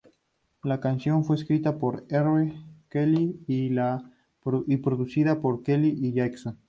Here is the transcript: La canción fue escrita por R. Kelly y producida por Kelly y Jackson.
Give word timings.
La 0.63 0.79
canción 0.79 1.23
fue 1.23 1.35
escrita 1.35 1.77
por 1.77 2.05
R. 2.09 2.53
Kelly 2.89 3.39
y 3.45 4.77
producida 4.77 5.39
por 5.39 5.61
Kelly 5.61 5.95
y 6.01 6.11
Jackson. 6.13 6.57